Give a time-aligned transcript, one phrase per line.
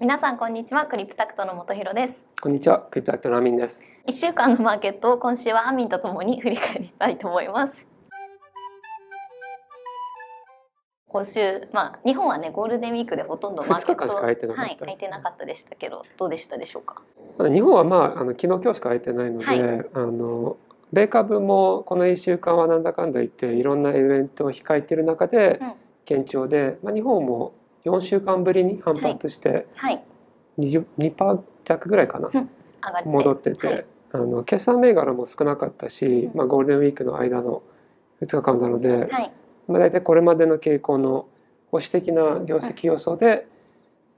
[0.00, 0.86] 皆さんこんにちは。
[0.86, 2.14] クリプタクトの本博です。
[2.40, 3.84] こんにちは、クリプタクトのアミンです。
[4.06, 7.86] 一週間のマーケットを今週はアミンとともに振り返りたいと思います。
[11.06, 14.62] 今週まあ日本はねゴールデンウィークでほとんどマーケット空いてなかった。
[14.62, 17.02] はい空いてなかったでしたけどどうでしたでしょうか？
[17.50, 19.60] 日本はまああの昨日今日しか空いてないので、はい。
[19.60, 20.56] あの
[20.94, 25.72] 米株もこの1週間はなんだかんだ言っていろんなイベントを控えている中でうん。
[26.08, 27.52] 堅調で、まあ、日本も
[27.84, 30.02] 4週間ぶりに反発してはい。
[30.58, 32.30] 20 2%弱ぐらいかな
[33.04, 33.86] 戻ってて、はい。
[34.12, 36.36] あの決算銘柄も少なかったし、うん。
[36.36, 37.62] まあ、ゴールデンウィークの間の
[38.22, 39.32] 2日間なので、はい。
[39.68, 41.28] まあ、大体これまでの傾向の
[41.70, 43.46] 保守的な業績予想で、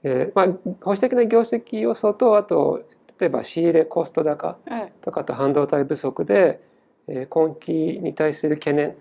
[0.03, 2.83] えーまあ、保守的な業績予想とあと
[3.19, 4.89] 例えば仕入れコスト高うん。
[5.01, 6.59] とかあと半導体不足で、
[7.07, 8.95] えー今期に対する懸念、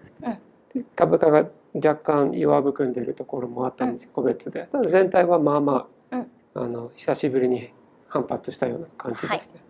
[0.97, 4.69] 株価が若干弱含んでいるところもあったんです、個別で。
[4.73, 6.27] ただ全体はまあまあ,、うん。
[6.55, 7.71] あの久しぶりに
[8.09, 9.61] 反発したような感じですね。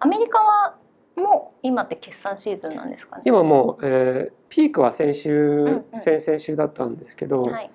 [0.00, 0.74] アメリカは
[1.14, 3.22] もう今って決算シーズンなんですかね？
[3.26, 6.00] 今もう、えーピークは先週、んうん。
[6.00, 7.70] 先々週だったんですけど、はい。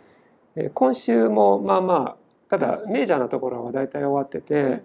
[0.55, 4.83] えー今週もまあまあただメジャーなところは大体終わってて、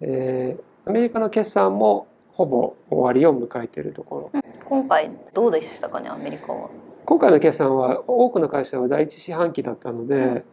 [0.00, 4.42] えーアメリカの決算もほぼ終わりを迎えているところ。
[4.64, 6.68] 今回どうでしたかねアメリカは？
[7.06, 10.44] 今回の決算は多くの会社は第一四半期だったので,、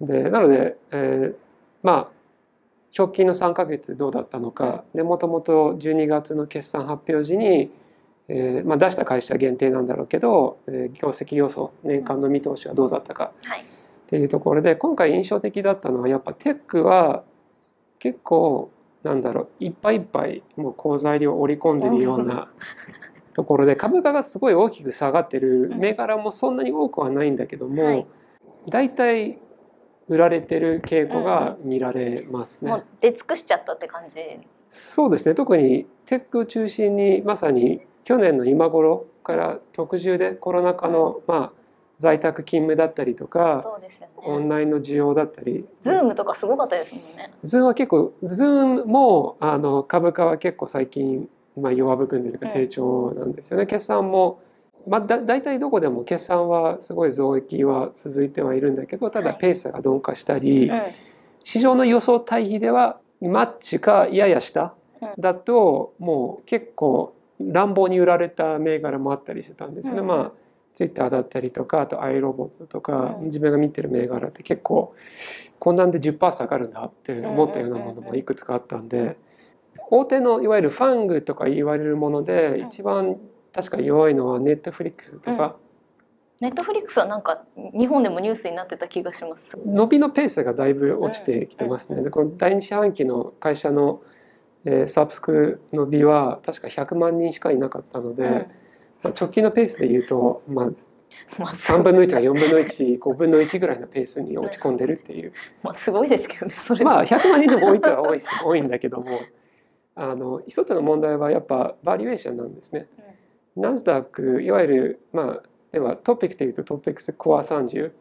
[0.00, 1.36] でなので、えー
[1.82, 2.18] まあ
[2.96, 7.70] 直近の3ヶ月どうだったのかでもともと12月の決算発表時に、
[8.28, 13.60] えーまあ、出した会社限定なんだろうけど、えー業績予想年間の見通しはどうだったかはい。
[13.60, 13.64] っ
[14.08, 17.22] ていうところで今回印象的だったのはやっぱテックは
[17.98, 18.70] 結構
[19.02, 22.48] なんだろういっぱいいっぱいもう好材料を織り込んでるような
[23.38, 25.72] ところで株価がすごい大きく下がってる。
[25.76, 28.06] 銘柄もそんなに多くはないんだけども、はい。
[28.68, 29.38] 大体
[30.08, 32.70] 売られてる傾向が見られますね。
[32.72, 34.18] もう出尽くしちゃったって感じ。
[34.68, 35.36] そうですね。
[35.36, 41.52] 特にテックを中心にまさに去年の今頃から特需でコロナ禍の、まあ、
[42.00, 45.64] 在宅勤務だったりとかそうですよオンねラインの需要だったり。
[45.80, 47.32] Zoom とかすごかったですもんね。
[47.44, 51.28] Zoom は結構ズームもあの株価は結構最近、
[51.60, 52.52] まあ、弱含んでるかうん。
[52.52, 54.40] 低調なんですよね、決算も、
[54.86, 60.82] まあ、だ大体どこでも決算はすごい増益は続いてはいるんだけどただはいペースが鈍化したり、うん。
[61.44, 65.08] 市場の予想対比ではマッチかやや下うん。
[65.18, 70.00] だともう結構乱暴に売られた銘柄もあったりしてたんですよね。
[70.00, 70.06] うん。
[70.06, 70.32] まあ
[70.74, 73.24] ツイッターだったりとかあとアイロボットとか、うん。
[73.26, 74.94] 自分が見てる銘柄って結構
[75.58, 79.16] こんなんで10%下がるんだって思ったようなものもいくつかあったんで
[79.90, 82.68] 大手のいわゆるファングとか言われるものでうん。
[82.68, 83.16] 一番
[83.52, 85.56] 確か弱いのはネットフリックスとか、
[86.40, 87.42] ネットフリックスはなんか
[87.76, 89.56] 日本でもニュースになってた気がします。
[89.66, 92.02] 伸びのペースがだいぶ落ちてきてますね。
[92.02, 94.02] でこの第二四半期の会社の、
[94.64, 98.32] えーサブスク伸びは確か100万人しかいなかったので、うん。
[98.32, 98.40] ま
[99.04, 100.66] あ、直近のペースで言うと、まあ、
[101.38, 105.32] まあ3分の1か4分の15分の1ぐらいのペースに落ち込んでるっていう。
[105.62, 106.84] まあすごいですけどねそれ。
[106.84, 109.20] まあ100万人でも多いとは多い多いんだけども
[109.98, 112.86] あの一つの問題はやっぱバリュエーションなんですね。
[113.56, 115.42] ナスダックいわゆるまあ
[115.72, 117.92] ではトピックスでいうとトピックスコア30っ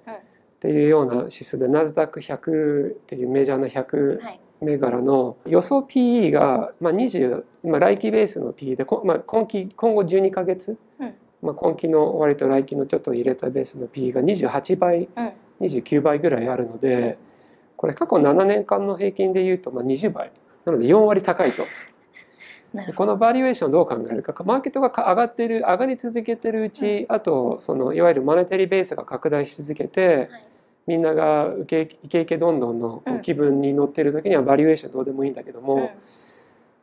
[0.59, 4.40] ていうような指数でナスダック100っていうメジャーな100はい。
[4.59, 11.14] 銘柄の予想 PE が、まあ、20、まあ、来期ベースの PE で、こまあ、今期今後12ヶ月、うん。
[11.44, 15.31] まあ、今期の終わりと来期のちょっと入れたベースの PE が28倍、うん。
[15.62, 17.18] 29倍ぐらいあるので
[17.78, 20.31] これ過去7年間の平均でいうとまあ20倍。
[20.66, 21.64] なので4割高いと。
[22.95, 24.44] このバリエーションをどう考えるか。
[24.44, 30.47] マーケットが上がってる上がり続けてるうち、あとそのいわゆるマネタリーベースが拡大し続けて、はい。
[30.88, 35.89] みんながイケイケどんどんの気分に乗ってる時にはバリエーションどうでもいいんだけども、どうん。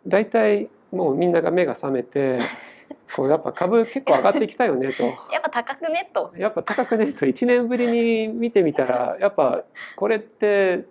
[0.07, 2.39] 大体もうみんなが目が覚めて
[3.17, 5.05] こうやっぱ株結構上がってきたよねと。
[5.05, 6.33] やっぱ高くねと。
[6.37, 7.25] やっぱ高くねと。
[7.25, 9.65] 1年ぶりに見てみたらやっぱ
[9.97, 10.85] これって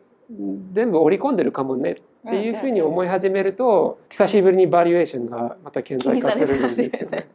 [0.74, 1.98] 全部織り込んでるかもね
[2.28, 7.28] っていうふうに思い始めると久しぶりにバリエーションがまた顕在化するんですよね。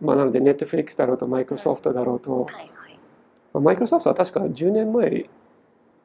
[0.00, 2.46] まあなのでネットフリックスだろうとマイクロソフトだろうと。
[3.54, 5.28] マイクロソフトは確か10年前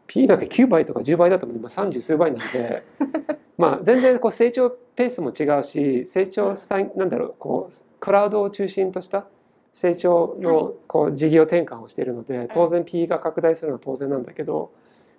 [0.08, 2.84] P だけ9倍とか10倍だったので、まあ、30数倍なので。
[3.58, 9.28] まあ全然こう成長ペースも違うし成長さなんだろうこうクラウドを中心とした
[9.72, 14.72] 成長のこう事業転換をしているので当然 PE が拡大するのは当然なんだけど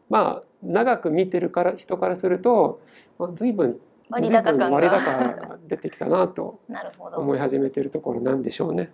[0.09, 2.81] まあ長く見てるから人からすると、
[3.19, 3.79] まあ、随分
[4.09, 4.81] 割高感が。
[4.81, 6.61] 高が出てきたなと
[7.17, 8.91] 思い始めているところなんでしょうね。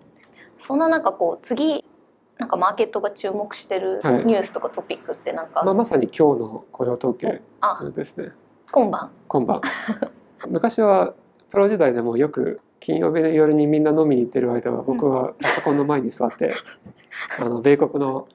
[0.58, 1.84] そんな中こう次
[2.38, 4.24] なんかマーケットが注目してるはい。
[4.24, 8.32] ニュースとかトピックってなんか、まあ、まさに今日の雇用統計あですね。
[8.72, 9.10] 今晩。
[9.28, 9.60] 今晩。
[10.48, 11.14] 昔は
[11.50, 16.54] プロ時代でもよく金曜日の夜にみんな飲みに行ってる間は僕はパソコンの前に座って、
[17.38, 18.26] あの米国の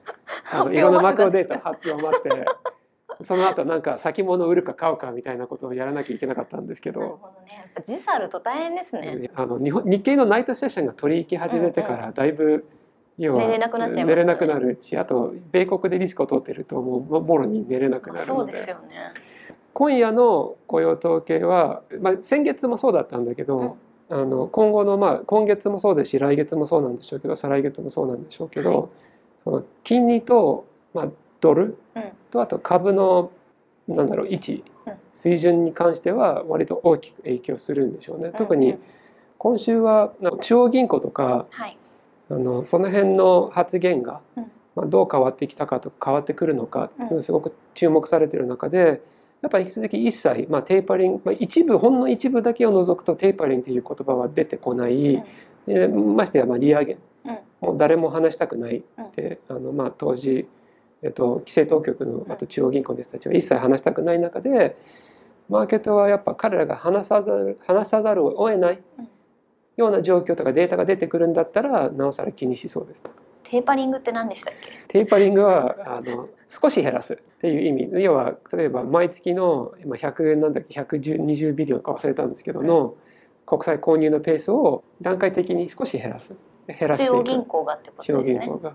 [0.60, 2.44] あのいろんなマクロデータ発表を待って
[3.24, 7.20] その後なんか先物を売るか買うかみたいなことをやらなきゃいけなかったんですけなるど、
[7.86, 12.66] 時差あると大変ですね、あの日本日経のナイトセッションが取り行き始めてからだいぶ、
[13.16, 14.16] 要は寝れなくなっちゃいましたね。
[14.16, 18.52] 寝れなくなるしあと米国でリスクを取ってるともうもろに寝れなくなるそので。
[18.52, 19.12] うですよね。
[19.72, 23.76] 今夜の雇用統計は、まあ、先月もそうだったんだけど、
[24.08, 28.88] あの今後の、まあ、今月もそうですし来月もそうなんでしょうけど再来月もそうなんでしょうけど、はい
[29.46, 31.08] その金利と、まあ、
[31.40, 32.02] ドルうん。
[32.32, 33.30] とあと株の
[33.86, 34.94] なんだろう位置うん。
[35.14, 38.32] 水準に関しては割と大きく影響するんでしょうね。
[38.36, 38.76] 特に
[39.38, 40.12] 今週は
[40.42, 41.78] 中央銀行とかはい。
[42.28, 44.50] あのその辺の発言が、うん。
[44.74, 49.00] まあ、どう変わってきたかとか変わってくるのかっていうのがすごく注目されている中で
[49.40, 55.22] やっぱり引き続き一切、まあ、テーパリング、まあ、一部ほんの一部だけを除くとテーパリングという言葉は出てこない、
[55.66, 56.92] でましてやまあ利上げ。
[56.92, 56.98] うん
[57.60, 60.46] もう誰も話したくないって、あのまあ当時、
[61.02, 64.76] えっと、規制当局のあと中央銀行の人たちは一切話したくない中で
[65.48, 69.08] マーケットはやっぱ彼らが話さざる話さざるを得ないうん。
[69.76, 73.02] ような状況とかデータが出てくるんだったらなおさら気にしそうです。
[73.42, 74.70] テーパリングって何でしたっけ？
[74.88, 78.02] テーパリングはあの少し減らすっていう意味。
[78.02, 82.94] 要は例えば毎月の今100なんだっけ120ビリオンか忘れたんですけどの
[83.44, 86.34] 国債購入のペースを段階的に少し減らす
[86.66, 87.12] 減らしていく。
[87.12, 88.46] 中央銀行がってこ中央とですね。
[88.46, 88.74] 銀行が、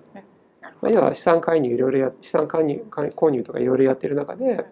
[0.82, 4.66] まあ、要は資産介入いろいろや資産介入購入とかいろいろやってる中で、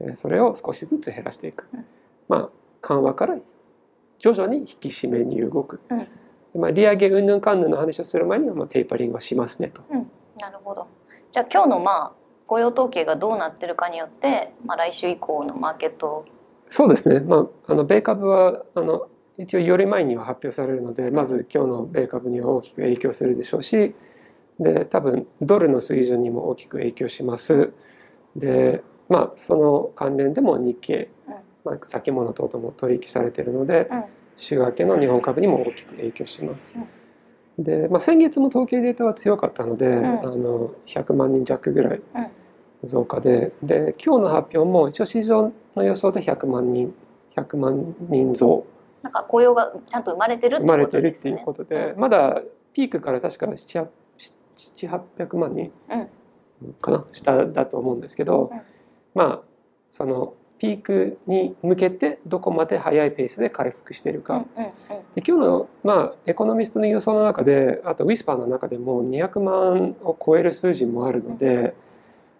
[0.00, 1.84] えーそれを少しずつ減らしていく、うん。
[2.28, 2.48] まあ
[2.80, 3.36] 緩和から
[4.18, 6.60] 徐々に引き締めに動く、うん。
[6.60, 9.82] まあ、利上げ云々かんぬんの話をする前にはまあテーパリングはしますねと。
[10.40, 10.86] なるほど。
[11.30, 12.12] じゃあ今日のまあ
[12.46, 16.24] 雇用統計がどうなってるかによって、まあ、来週以降のマーケット。
[16.68, 23.94] そうですね、まあ、あの米株はあの一応より前には発表されるのでまず今日の米株には大きく影響するでしょうし
[24.60, 27.72] で多分ドルの水準にも大きく影響します。
[28.36, 31.34] でまあその関連でも日経、うん。
[31.64, 34.04] まあ、先物等々も取引されているので、うん。
[34.36, 36.70] 週明けの日本株にも大きく影響します。
[37.58, 40.06] で、まあ、先月も統計データは強かったので、ん。
[40.06, 42.26] あの100万人弱ぐらいうん。
[42.84, 46.92] 増加でで今日の発表も一応市場の予想で100万人
[47.36, 48.66] 100万人増
[49.02, 51.44] なんか雇用がちゃんと生まれてるって生まれこてるっていうとですね。
[51.44, 55.72] ことで、うまだピークから確か700800万人
[56.80, 58.60] かな下だと思うんですけど、うん。
[59.14, 59.40] まあ
[59.90, 64.72] そのピークに向けてどこまで速いペースで回復しているか、うんうんうん。
[65.16, 71.74] で今日の、まあ、エコノミストの予想の中であとウィスパーの中でも200万を超える数字もあるので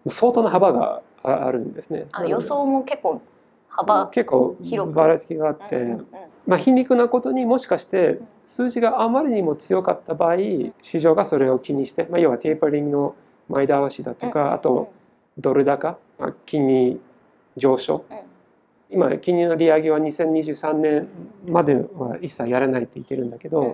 [0.08, 2.06] 相当な幅がああるんですね。
[2.12, 3.20] あ予想も結構
[3.68, 4.56] 幅結構
[4.94, 6.06] ばらつきがあって、うんうんうん
[6.46, 10.36] まあ、皮肉なことにもしかして数字があまりにも強かった場合
[10.80, 13.14] 市場がそれを気にして、まあ、要はテーパリングの
[13.48, 14.92] 前倒しだとか、あと
[15.38, 17.00] ドル高、まあ、金利
[17.56, 18.18] 上昇、うん。
[18.90, 21.08] 今金利の利上げは2023年
[21.46, 23.68] までは一切やらないって言ってるんだけど、うん。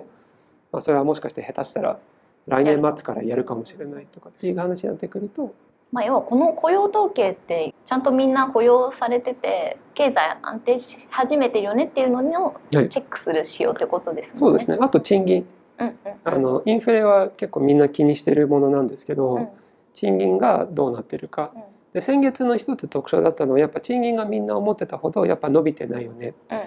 [0.73, 1.99] まあ、それはもしかして下手したら
[2.47, 5.55] 来年末からやるかもしれないとかっていう話になってくると
[5.91, 12.89] まあ、要はこの雇用統計ってちゃんとみんな雇用されてて経済安定し始めてるよねっていうのをはい。
[12.89, 14.39] チェックする仕様ってことですもね。
[14.41, 14.79] そうんですね。
[14.81, 15.47] あと賃金。
[15.79, 15.95] うんうん。
[16.25, 19.49] あのインフレは結構みんな気にしてるものなんですけど、うん。
[19.95, 21.53] 賃金がどうなってるか。
[21.55, 21.63] うん。
[21.95, 26.35] で先月の一つ特徴だったのはやっぱ賃金がみんな思ってたほどやっぱ伸びてないよね。
[26.51, 26.59] うん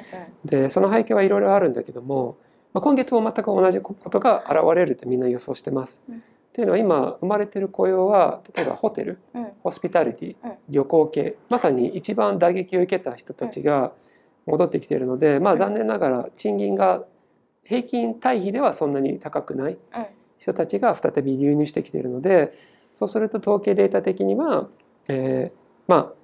[0.43, 2.35] でその背景はいろいろあるんだけども、
[2.73, 6.01] まあ、今月も全く同じことが現れるってみんな予想してます。
[6.09, 9.47] うんっていうのは今生まれてる雇用は例えばホテルうん。
[9.63, 10.53] ホスピタリティうん。
[10.69, 13.93] 旅行系まさに一番打撃を受けた人たちが
[14.45, 17.03] 戻ってきているので、まあ、残念ながら賃金が
[17.63, 20.05] 平均対比ではそんなに高くないうん。
[20.39, 22.53] 人たちが再び流入してきているので
[22.93, 24.67] そうすると統計データ的には、
[25.07, 25.55] えー
[25.87, 26.21] まあ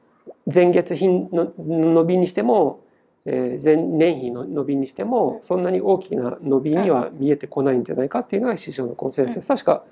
[0.53, 2.81] 前月比の伸びにしても、
[3.25, 9.35] えー前年比の伸びにしてもそんなに大きな伸びには見えてこないんじゃないかっていうのが市場のコンセンサス。
[9.35, 9.47] です。
[9.47, 9.83] 確か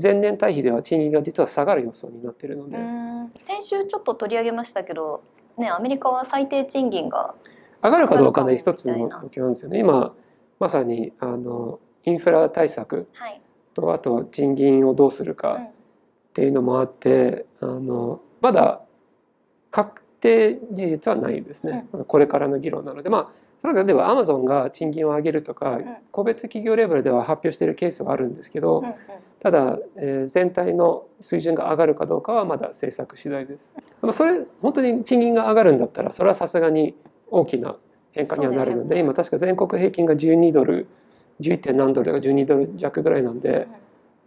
[0.00, 3.32] 前年対比では賃金が実は下がる予想になっているので、うん。
[3.36, 5.22] 先週ちょっと取り上げましたけど、
[5.56, 7.34] ね、アメリカは最低賃金が
[7.82, 9.78] 上がるかどうかね一つの目標なんですよね。
[9.78, 10.14] 今
[10.60, 13.40] まさにあのインフラ対策はい、
[13.74, 15.68] とあと賃金をどうするか、うん
[16.28, 18.82] っていうのもあってあのまだ
[19.72, 23.10] 確定事実はないですね、これからの議論なので。
[23.10, 28.84] まあそれは例えばアマゾンが賃金を上げるとかうん個別企業レベルでは発表しているケースはあるんですけど、
[29.40, 33.74] ただ、えー全体の水準が上がるかどうかはまだ政策次第です。
[34.00, 36.94] でもそれ本当に賃金が上がるんだったらそれはさすがに
[37.30, 37.76] 大きな
[38.12, 40.86] 変化にはなるのでね今確か全国平均が12ドル
[41.40, 41.60] 11.
[41.62, 43.68] 点何ドルとか12ドル弱ぐらいなんで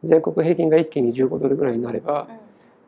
[0.04, 2.28] 全国平均が一気に15ドルぐらいになれば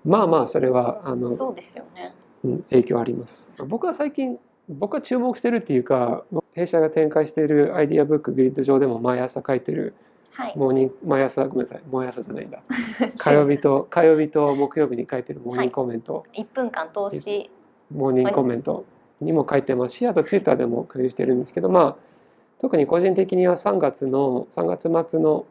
[0.06, 2.14] まあまあそれはあの、うんそうですよね。
[2.44, 3.50] うん影響あります。
[3.68, 4.38] 僕は最近
[4.70, 9.94] 僕は注目してるっていうか弊社が展開しているアイディアブックグリッド上でも毎朝書いてる
[10.32, 10.54] はい。
[10.58, 12.62] モーニング毎朝ごめんなさい毎朝じゃないんだ
[13.18, 17.50] 火曜日と火曜日と木曜日に書いてるモーニングコメント、一分間投資。
[17.94, 18.86] モーニングコメント
[19.22, 21.96] にも書いてますしあと Twitter でも共有してるんですけどまあ
[22.60, 25.46] 特に個人的には3月の3月末の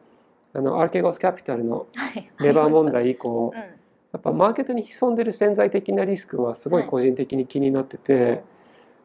[0.54, 2.28] あのアーケゴスキャピタルのはい。
[2.40, 3.60] レバー問題以降うん。
[3.60, 8.42] やっぱマーケットに潜んでる潜在的なリスクはすごい個人的に気になってて、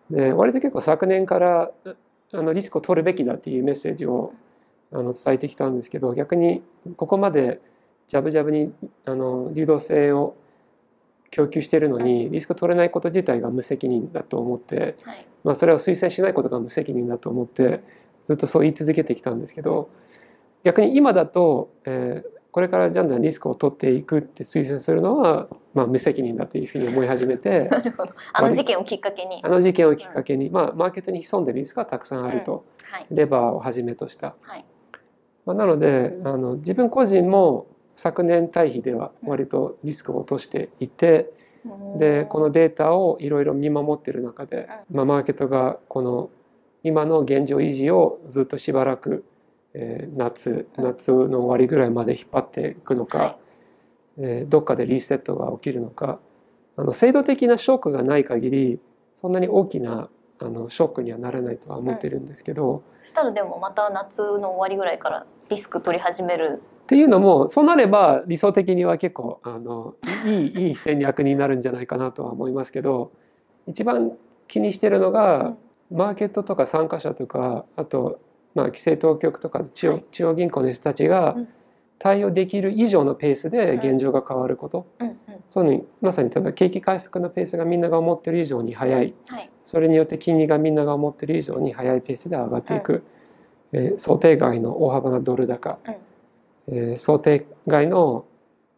[0.10, 1.72] で割と結構昨年から
[2.34, 4.34] あのリスクを取るべきだっていうメッセージを
[4.92, 6.62] あの伝えてきたんですけど逆に
[6.96, 7.60] ここまで
[8.08, 8.74] ジャブジャブに
[9.06, 10.36] あの流動性を
[11.30, 15.28] 供給しているのにリスクを取れないこと自体が無責任だと思って、はい。
[15.44, 17.82] まあ、それを推薦しないことが無責任だと思って
[18.24, 19.90] ずっとそう言い続けてきたんですけど
[20.64, 28.16] 逆に今だと、えーこれからじゃんじゃんリスクを取っていくって推薦するのは、まあ、無責任だというふうに思い始めて なるほど。
[28.34, 29.48] あの事件をきっかけにあ。
[29.48, 33.06] の事件をきっかけに、まあ、マーケットに潜んでるリスクがたくさんあると、はい。
[33.12, 34.34] レバーをはじめとした。
[34.42, 34.66] はい。
[35.46, 41.32] まあ、なのであの自分個人も昨年対比では割とリスクを落としていて、
[42.00, 46.32] でこのデータをいろいろ見守っている中で、まあ、マーケットがこの
[46.82, 49.24] 今の現状維持をずっとしばらく、
[49.80, 53.36] えー夏うん夏の終わりぐらいまで引っ張っていくのか、はい。
[54.20, 56.20] えーどっかでリセットが起きるのか
[56.76, 58.80] あの制度的なショックがない限り
[59.22, 66.62] そんなに大きなあのショックにはならないとは思ってるんですけど、そしたらでもまた夏の終わりぐらいからリスク取り始める。
[66.84, 73.12] っていうのもそうなれば理想的には結構あのいいいい戦略になるんじゃないかなとは思いますけど
[73.68, 74.14] 一番
[74.48, 75.56] 気にしてるのが、
[75.92, 78.20] マーケットとか参加者とかあと、
[78.58, 80.06] まあ、規制当局とか中央,、はい。
[80.12, 81.48] 中央銀行の人たちがうん。
[82.00, 85.18] 対応できる以上のペースで現状が変わること、うんうん。
[85.48, 89.16] そういうのにまさに例えば景気回復のペースがみんなが思ってる以上に速い。
[89.30, 89.50] はい。
[89.64, 93.04] それによって金利がみんなが思ってる以上に速いペースで上がっていく、
[93.74, 95.80] えー想定外の大幅なドル高、
[96.68, 98.26] えー想定外の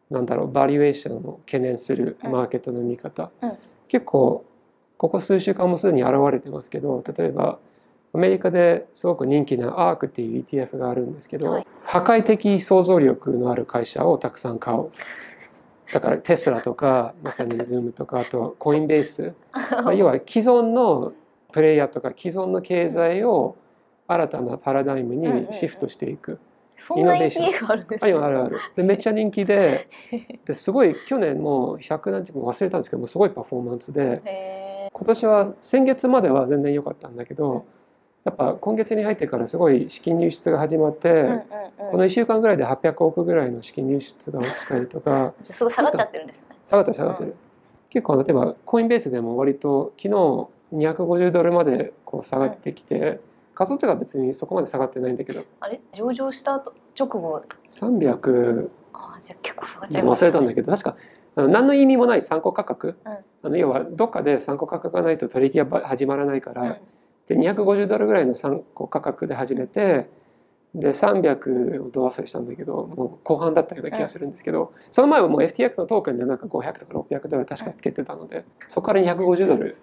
[0.09, 3.57] なんだろうバリュエーションを懸念するマーケットの見方、うん。
[3.89, 4.45] 結構
[4.98, 7.59] ここ数週間もすでに現れてますけど例えば
[8.13, 11.67] アメリカですごく人気な ARK っていう ETF があるんですけど、はい。
[11.83, 14.89] 破壊的想像力のある会社をたくさん買う。
[15.93, 19.33] だからテスラとか まさに Zoom とかあとコインベース。
[19.83, 21.13] まあ要は既存の
[21.51, 23.55] プレイヤーとか既存の経済を
[24.07, 26.39] 新たなパラダイムにシフトしていく。
[26.95, 28.57] イノベーションあるんですあるあるある。
[28.75, 29.87] でめっちゃ人気で
[30.45, 34.21] ですごい去年も100何日も忘れたんですけどもすごいパフォーマンスで。
[34.25, 37.65] へ今年は先月までは全然良かったんだけど
[38.25, 41.41] やっぱ今月に入ってからすごい資金入出が始まって、ーうんうんうん。
[41.91, 46.47] この1週間ぐらいで800億ぐらいの資金入出が起きたりとかすごい下がっちゃってるんですね。
[46.67, 47.35] 下がってる下がってる、
[47.89, 53.19] 結構例えばコインベースでも割と昨日250ドルまでこう下がってきて、
[53.55, 55.43] 仮想通貨は別にそこまで下がってないんだけど。
[55.61, 55.79] あれ？
[55.93, 60.95] 上場した後直後？300あーじゃあ結構下がっちゃいました忘れたんだけど確か
[61.35, 63.11] あの何の意味もない参考価格、うん。
[63.13, 66.77] あの要はどっかで参考価格がないと取引が始まらないから、うん
[67.29, 70.09] で250ドルぐらいの参考価格で始めて
[70.75, 79.77] で300をどう忘れしたんだけどもう後半だったような気がするんですけど、その前はもう FTX のトークンでなんか500とか600ドル確かつけてたので、そこから250ドル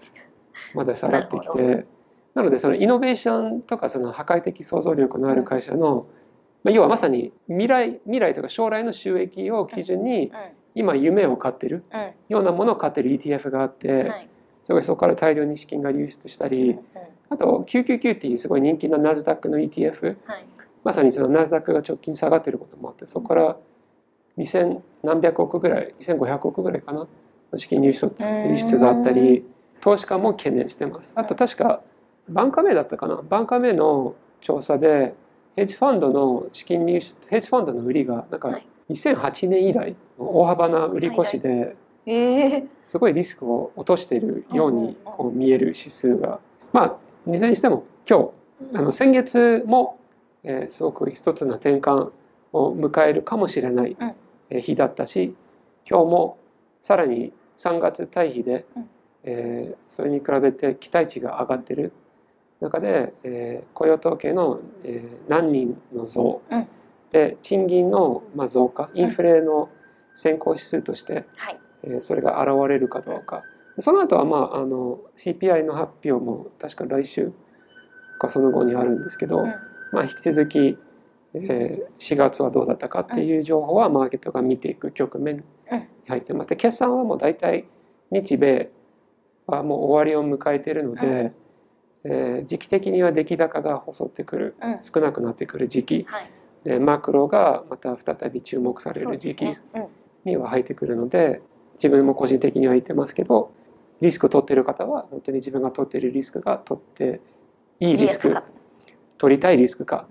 [0.75, 1.87] まで下がってきなて
[2.37, 6.07] なのでそのイノベーションとかその破壊的想像力のある会社の、
[6.63, 10.31] まあ、要はまさに未来未来とか将来の収益を基準に
[10.77, 11.83] 今夢を買ってる
[12.29, 13.89] ようなものを買ってる ETF があって、
[14.19, 14.29] い。
[14.67, 16.81] すごいそこから大量に資金が流出したうんり、うん
[17.29, 20.47] あと999っていうすごい人気のナスダックの ETF はい。
[20.85, 23.57] まさにそのナスダックが直近下がってることもあってそこから
[24.39, 27.09] 2000何百億ぐらい2500億ぐらいかな
[27.57, 29.45] 資金流出流出があったり
[29.81, 31.13] 投資家も懸念してます。
[31.17, 31.83] あと確か
[32.29, 33.21] バンカメだったかな？
[33.29, 35.15] バンカメの調査で
[35.57, 38.67] ヘッジファンドの資金流出ヘッジファンドの売りがなんかはい。
[38.91, 41.75] 2008年以来大幅な売り越しで
[42.07, 46.39] ええすごいリスクを落としているようにこう見える指数が。
[46.73, 46.97] まあ
[47.35, 48.31] いずれにしても今
[48.73, 49.99] 日あの先月も、
[50.45, 52.11] えーすごく一つの転換
[52.53, 53.97] を迎えるかもしれない
[54.51, 55.35] 日だったし
[55.89, 56.39] 今日も
[56.81, 58.91] さらに3月対比で、うん。
[59.25, 61.93] えーそれに比べて期待値が上がってる。
[62.61, 66.67] 中で、えー雇用統計の、えー何人の増、うん。
[67.11, 69.69] で賃金の、まあ、増加インフレの
[70.15, 71.61] 先行指数として、はい。
[71.83, 73.43] えーそれが現れるかどうか
[73.81, 77.33] その後はまああの CPI の発表も確か来週
[78.19, 79.55] かその後にあるんですけど、うん。
[79.93, 80.79] まあ、引き続き、
[81.35, 85.43] えー4月はどうだったかっていう情報はマーケットが見ていく局面に
[86.07, 86.51] 入ってます。
[86.51, 87.67] で決算はもう大体
[88.11, 88.71] 日米
[89.47, 91.33] はもう終わりを迎えているので、
[92.05, 94.79] えー時期的には出来高が細ってくるうん。
[94.83, 96.05] 少なくなってくる時期。
[96.09, 96.31] はい。
[96.67, 99.57] でマクロがまた再び注目される時期
[100.25, 101.41] には入ってくるので
[101.75, 103.53] 自分も個人的には言ってますけど
[104.01, 107.21] リスク取ってる方は本当に自分が取ってるリスクが取って
[107.81, 108.45] いいリスクか。
[109.19, 110.07] 取りたいリスクか、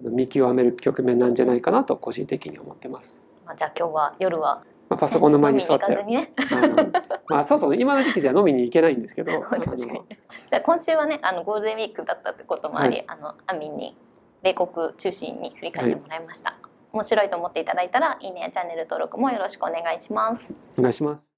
[0.00, 3.20] あの見極める局面なんじゃないかなと個人的に思ってます。
[3.44, 6.32] まあ、じゃあ今日は夜は、まあ、パソコンの前に座って、ね。
[7.28, 13.96] まあそうそう今の時期では飲みに行けないんですけど じゃあ今週はねあのゴールデンウィークだったってこともあり、はあのアミンに
[14.42, 16.54] 米国中心に振り返ってもらいました、
[16.92, 20.52] 面白いと思っていただいたらいいねやチャンネル登録もよろしくお願いします。
[20.78, 21.33] お願いします。